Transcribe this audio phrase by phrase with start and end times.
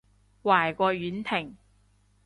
[0.41, 1.57] 壞過婉婷